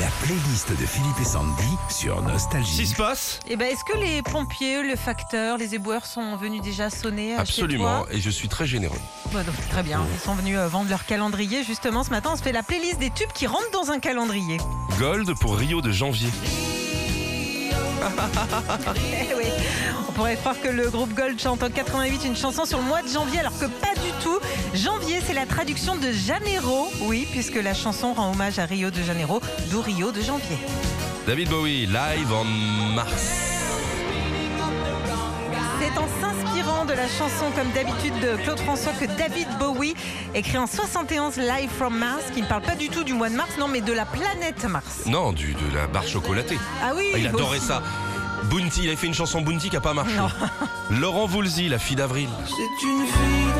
[0.00, 2.86] La playlist de Philippe et Sandy sur Qu'est-ce qui Nostalgie.
[2.86, 6.90] se passe Eh ben, est-ce que les pompiers, le facteur, les éboueurs sont venus déjà
[6.90, 8.98] sonner euh, Absolument, chez toi et je suis très généreux.
[9.32, 11.64] Bah, donc, Très bien, ils sont venus euh, vendre leur calendrier.
[11.64, 14.58] Justement, ce matin, on se fait la playlist des tubes qui rentrent dans un calendrier.
[14.98, 16.28] Gold pour Rio de janvier.
[18.96, 19.44] Eh oui,
[20.08, 23.02] on pourrait croire que le groupe Gold chante en 88 une chanson sur le mois
[23.02, 24.05] de janvier, alors que pas du
[24.74, 29.02] Janvier, c'est la traduction de Janeiro, oui, puisque la chanson rend hommage à Rio de
[29.02, 29.40] Janeiro,
[29.70, 30.58] d'où Rio de janvier.
[31.26, 32.44] David Bowie, live en
[32.94, 33.42] mars.
[35.80, 39.94] C'est en s'inspirant de la chanson comme d'habitude de Claude François que David Bowie
[40.34, 43.36] écrit en 71 Live from Mars, qui ne parle pas du tout du mois de
[43.36, 45.02] mars, non, mais de la planète Mars.
[45.06, 46.58] Non, du, de la barre chocolatée.
[46.82, 47.66] Ah oui, Ah, il adorait aussi.
[47.66, 47.82] ça.
[48.44, 50.14] Bounty, il avait fait une chanson Bounty qui a pas marché.
[50.16, 50.28] Non.
[50.98, 52.28] Laurent Voulzy, la fille d'avril.
[52.46, 53.52] C'est une fille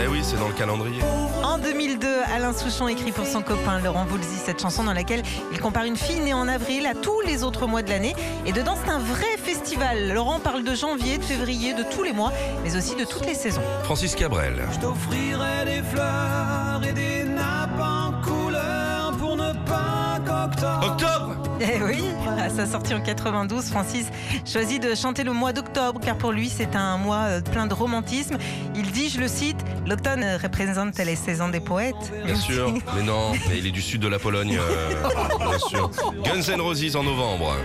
[0.00, 1.02] Eh oui, c'est dans le calendrier.
[1.44, 5.60] En 2002, Alain Souchon écrit pour son copain Laurent Voulzy cette chanson dans laquelle il
[5.60, 8.14] compare une fille née en avril à tous les autres mois de l'année.
[8.46, 10.12] Et dedans, c'est un vrai festival.
[10.12, 12.32] Laurent parle de janvier, de février, de tous les mois,
[12.64, 13.60] mais aussi de toutes les saisons.
[13.84, 14.62] Francis Cabrel.
[14.72, 21.82] Je t'offrirai des fleurs et des nappes en couleur pour ne pas qu'octobre Octobre Eh
[21.82, 22.02] oui,
[22.52, 24.06] sa sortie en 92, Francis
[24.44, 27.74] choisit de chanter le mois d'octobre car pour lui c'est un mois euh, plein de
[27.74, 28.36] romantisme.
[28.76, 32.12] Il dit, je le cite, l'automne représente les saisons des poètes.
[32.24, 34.94] Bien sûr, mais non, mais il est du sud de la Pologne, euh,
[35.38, 35.90] bien sûr.
[36.24, 37.56] Guns N' Roses en novembre.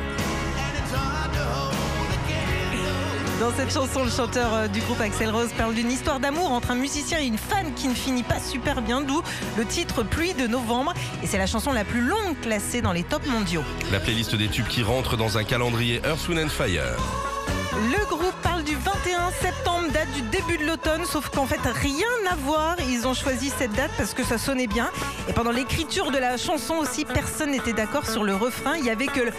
[3.39, 6.71] Dans cette chanson, le chanteur euh, du groupe Axel Rose parle d'une histoire d'amour entre
[6.71, 9.21] un musicien et une fan qui ne finit pas super bien, d'où
[9.57, 10.95] le titre Pluie de novembre.
[11.21, 13.63] Et c'est la chanson la plus longue classée dans les tops mondiaux.
[13.91, 16.97] La playlist des tubes qui rentrent dans un calendrier Earth, Wind and Fire.
[17.73, 22.08] Le groupe parle du 21 septembre, date du début de l'automne, sauf qu'en fait rien
[22.31, 22.75] à voir.
[22.89, 24.89] Ils ont choisi cette date parce que ça sonnait bien.
[25.30, 28.77] Et pendant l'écriture de la chanson aussi, personne n'était d'accord sur le refrain.
[28.77, 29.31] Il y avait que le.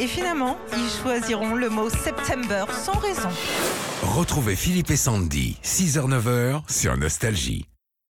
[0.00, 3.28] Et finalement, ils choisiront le mot September sans raison.
[4.02, 7.66] Retrouvez Philippe et Sandy, 6h-9h sur Nostalgie.